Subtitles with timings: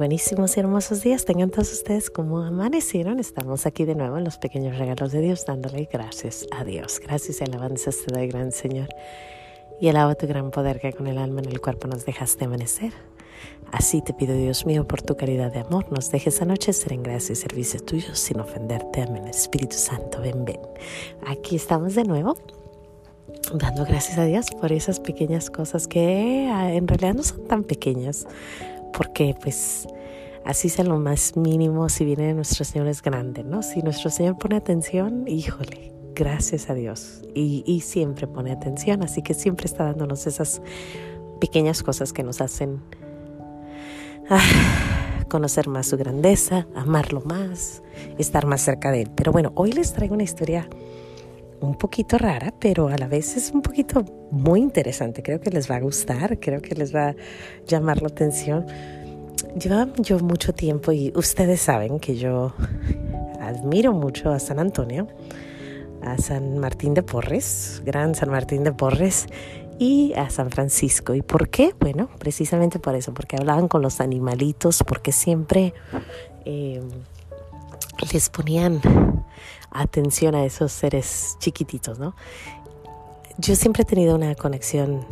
[0.00, 3.20] buenísimos y hermosos días tengan todos ustedes como amanecieron.
[3.20, 7.02] Estamos aquí de nuevo en los pequeños regalos de Dios, dándole gracias a Dios.
[7.04, 8.88] Gracias y alabanzas te doy, gran Señor.
[9.78, 12.94] Y alaba tu gran poder que con el alma en el cuerpo nos dejaste amanecer.
[13.72, 17.34] Así te pido, Dios mío, por tu caridad de amor, nos dejes anochecer en gracia
[17.34, 19.02] y servicio tuyo sin ofenderte.
[19.02, 19.26] Amén.
[19.26, 20.60] Espíritu Santo, ven, ven.
[21.26, 22.38] Aquí estamos de nuevo
[23.52, 27.64] dando gracias a Dios por esas pequeñas cosas que ah, en realidad no son tan
[27.64, 28.26] pequeñas,
[28.92, 29.86] porque pues
[30.44, 33.62] así sea lo más mínimo si viene nuestro Señor es grande, ¿no?
[33.62, 37.22] Si nuestro Señor pone atención, híjole, gracias a Dios.
[37.34, 40.62] Y, y siempre pone atención, así que siempre está dándonos esas
[41.40, 42.80] pequeñas cosas que nos hacen
[44.28, 44.40] ah,
[45.28, 47.82] conocer más su grandeza, amarlo más,
[48.18, 49.10] estar más cerca de Él.
[49.14, 50.68] Pero bueno, hoy les traigo una historia
[51.60, 55.22] un poquito rara, pero a la vez es un poquito muy interesante.
[55.22, 57.16] Creo que les va a gustar, creo que les va a
[57.66, 58.66] llamar la atención.
[59.58, 62.54] Llevaba yo mucho tiempo y ustedes saben que yo
[63.40, 65.08] admiro mucho a San Antonio,
[66.02, 69.26] a San Martín de Porres, gran San Martín de Porres,
[69.78, 71.14] y a San Francisco.
[71.14, 71.74] ¿Y por qué?
[71.80, 75.72] Bueno, precisamente por eso, porque hablaban con los animalitos, porque siempre
[76.44, 76.82] eh,
[78.12, 78.80] les ponían
[79.70, 82.14] atención a esos seres chiquititos, ¿no?
[83.38, 85.06] Yo siempre he tenido una conexión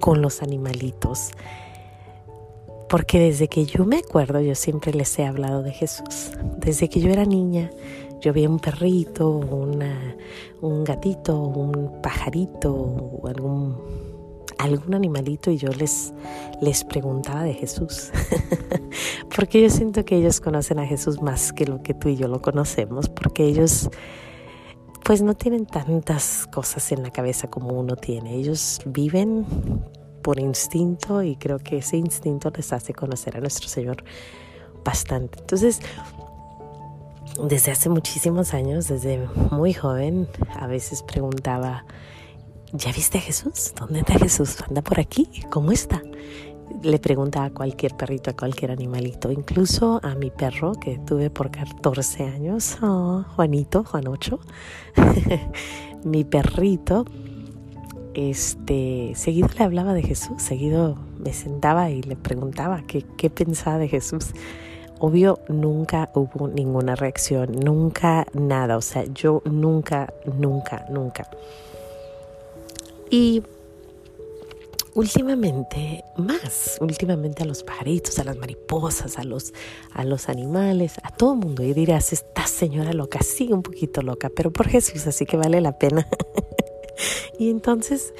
[0.00, 1.30] con los animalitos,
[2.88, 6.32] porque desde que yo me acuerdo, yo siempre les he hablado de Jesús.
[6.58, 7.70] Desde que yo era niña,
[8.20, 10.16] yo veía un perrito, una,
[10.60, 13.76] un gatito, un pajarito, algún
[14.66, 16.12] algún animalito y yo les,
[16.60, 18.10] les preguntaba de Jesús.
[19.36, 22.28] porque yo siento que ellos conocen a Jesús más que lo que tú y yo
[22.28, 23.88] lo conocemos, porque ellos
[25.04, 28.34] pues no tienen tantas cosas en la cabeza como uno tiene.
[28.34, 29.46] Ellos viven
[30.20, 34.02] por instinto y creo que ese instinto les hace conocer a nuestro Señor
[34.84, 35.38] bastante.
[35.38, 35.80] Entonces,
[37.40, 40.26] desde hace muchísimos años, desde muy joven,
[40.58, 41.84] a veces preguntaba,
[42.76, 43.72] ¿ya viste a Jesús?
[43.78, 44.56] ¿Dónde está Jesús?
[44.68, 45.28] ¿Anda por aquí?
[45.50, 46.02] ¿Cómo está?
[46.82, 51.50] Le pregunta a cualquier perrito, a cualquier animalito, incluso a mi perro que tuve por
[51.50, 54.40] 14 años, oh, Juanito, Juanocho,
[56.04, 57.06] mi perrito,
[58.14, 63.78] este, seguido le hablaba de Jesús, seguido me sentaba y le preguntaba qué, qué pensaba
[63.78, 64.32] de Jesús.
[64.98, 71.28] Obvio, nunca hubo ninguna reacción, nunca nada, o sea, yo nunca, nunca, nunca
[73.10, 73.42] y
[74.94, 79.52] últimamente, más, últimamente a los pajaritos, a las mariposas, a los,
[79.92, 81.62] a los animales, a todo el mundo.
[81.62, 85.60] Y dirás, esta señora loca, sí, un poquito loca, pero por Jesús, así que vale
[85.60, 86.08] la pena.
[87.38, 88.14] y entonces,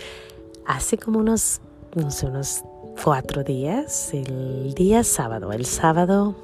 [0.67, 1.61] hace como unos,
[1.95, 2.63] no sé, unos
[3.03, 6.35] cuatro días, el día sábado, el sábado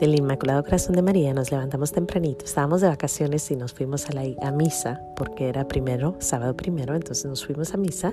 [0.00, 4.12] del Inmaculado Corazón de María nos levantamos tempranito, estábamos de vacaciones y nos fuimos a
[4.12, 8.12] la a misa, porque era primero, sábado primero, entonces nos fuimos a misa.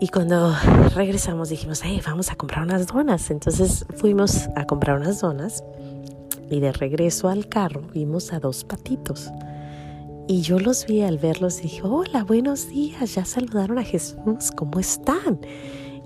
[0.00, 0.54] Y cuando
[0.94, 3.30] regresamos dijimos, hey, vamos a comprar unas donas.
[3.30, 5.64] Entonces fuimos a comprar unas donas
[6.50, 9.30] y de regreso al carro vimos a dos patitos.
[10.26, 14.50] Y yo los vi al verlos y dije, hola, buenos días, ya saludaron a Jesús,
[14.56, 15.38] ¿cómo están?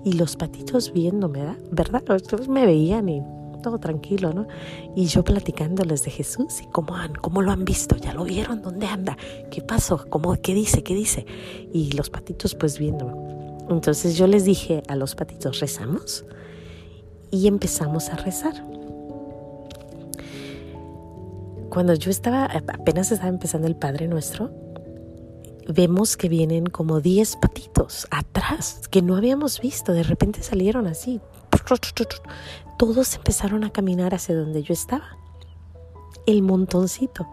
[0.03, 2.03] Y los patitos viéndome, ¿verdad?
[2.47, 3.21] Me veían y
[3.61, 4.47] todo tranquilo, ¿no?
[4.95, 8.61] Y yo platicándoles de Jesús y cómo, han, cómo lo han visto, ya lo vieron,
[8.61, 9.17] dónde anda,
[9.51, 11.25] qué pasó, cómo, qué dice, qué dice.
[11.73, 13.13] Y los patitos pues viendo.
[13.69, 16.25] Entonces yo les dije a los patitos, rezamos
[17.31, 18.65] y empezamos a rezar.
[21.69, 24.49] Cuando yo estaba, apenas estaba empezando el Padre Nuestro,
[25.67, 29.93] vemos que vienen como 10 patitos atrás que no habíamos visto.
[29.93, 31.21] De repente salieron así
[32.77, 35.17] todos empezaron a caminar hacia donde yo estaba,
[36.25, 37.27] el montoncito,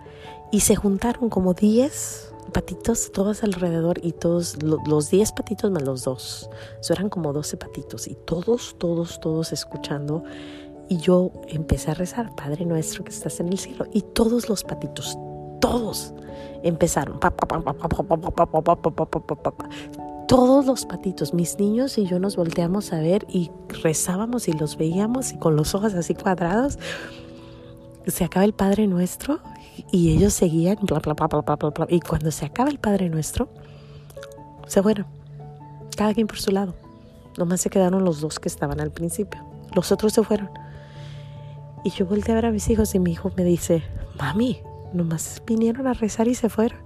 [0.52, 6.04] y se juntaron como 10 patitos todos alrededor y todos los 10 patitos más los
[6.04, 6.48] dos,
[6.80, 10.22] eso eran como 12 patitos y todos, todos, todos escuchando.
[10.88, 14.62] Y yo empecé a rezar, Padre nuestro que estás en el cielo, y todos los
[14.62, 15.18] patitos,
[15.60, 16.14] todos
[16.62, 17.18] empezaron
[20.26, 23.50] todos los patitos, mis niños y yo nos volteamos a ver y
[23.82, 26.78] rezábamos y los veíamos y con los ojos así cuadrados.
[28.06, 29.40] Se acaba el Padre Nuestro
[29.90, 33.08] y ellos seguían, bla, bla, bla, bla, bla, bla, Y cuando se acaba el Padre
[33.08, 33.48] Nuestro,
[34.66, 35.06] se fueron.
[35.96, 36.74] Cada quien por su lado.
[37.36, 39.44] Nomás se quedaron los dos que estaban al principio.
[39.74, 40.50] Los otros se fueron.
[41.84, 43.82] Y yo volteé a ver a mis hijos y mi hijo me dice,
[44.18, 44.58] mami,
[44.92, 46.78] nomás vinieron a rezar y se fueron.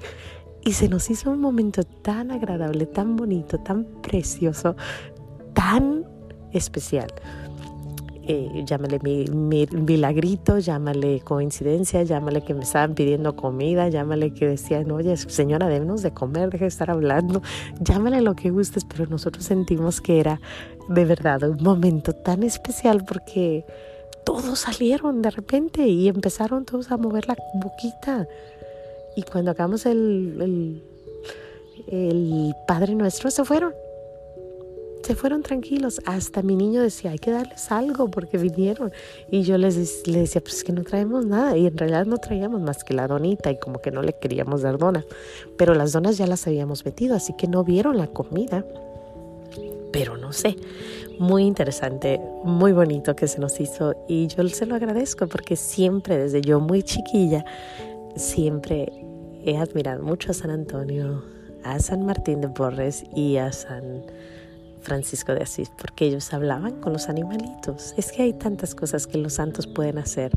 [0.65, 4.77] Y se nos hizo un momento tan agradable, tan bonito, tan precioso,
[5.55, 6.05] tan
[6.53, 7.13] especial.
[8.33, 9.25] eh, llámale mi,
[9.73, 16.03] milagrito, llámale coincidencia, llámale que me estaban pidiendo comida, llámale que decían, oye, señora, débenos
[16.03, 17.43] de comer, deje de estar hablando,
[17.81, 20.41] llámale lo que gustes, pero nosotros sentimos que era
[20.89, 23.65] de verdad un momento tan especial porque
[24.25, 28.29] todos salieron de repente y empezaron todos a mover la boquita.
[29.17, 30.83] Y cuando acabamos el,
[31.89, 33.73] el, Padre Nuestro, se fueron
[35.03, 36.01] se fueron tranquilos.
[36.05, 38.93] Hasta mi niño decía, hay que darles algo porque vinieron.
[39.31, 41.57] Y yo les, les decía, pues es que no traemos nada.
[41.57, 44.63] Y en realidad no traíamos más que la donita y como que no le queríamos
[44.63, 45.07] dar donas.
[45.57, 48.65] Pero las donas ya las habíamos metido, así que no vieron la comida.
[49.91, 50.57] Pero no sé,
[51.19, 53.95] muy interesante, muy bonito que se nos hizo.
[54.09, 57.45] Y yo se lo agradezco porque siempre, desde yo muy chiquilla,
[58.17, 58.93] siempre
[59.45, 61.25] he admirado mucho a San Antonio,
[61.65, 64.05] a San Martín de Porres y a San
[64.81, 67.95] Francisco de Asís, porque ellos hablaban con los animalitos.
[67.97, 70.33] Es que hay tantas cosas que los santos pueden hacer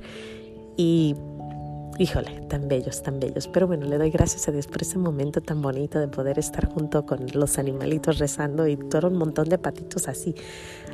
[0.78, 1.16] y
[2.00, 3.48] híjole, tan bellos, tan bellos.
[3.48, 6.68] Pero bueno, le doy gracias a Dios por ese momento tan bonito de poder estar
[6.68, 10.36] junto con los animalitos rezando y todo un montón de patitos así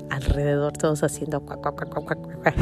[0.10, 2.56] alrededor, todos haciendo cuac, cuac, cuac, cuac, cuac,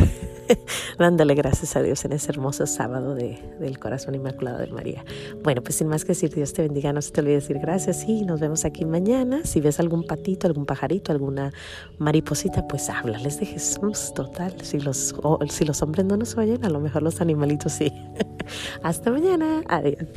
[0.98, 5.04] dándole gracias a Dios en ese hermoso sábado de, del corazón inmaculado de María.
[5.44, 8.04] Bueno, pues sin más que decir, Dios te bendiga, no se te olvide decir gracias
[8.08, 9.42] y nos vemos aquí mañana.
[9.44, 11.52] Si ves algún patito, algún pajarito, alguna
[11.98, 14.54] mariposita, pues háblales de Jesús, total.
[14.62, 15.16] Si los,
[15.50, 17.92] si los hombres no nos oyen, a lo mejor los animalitos sí.
[18.84, 19.64] Hasta mañana.
[19.68, 20.08] Adiós.